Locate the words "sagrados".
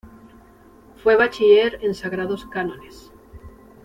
1.93-2.47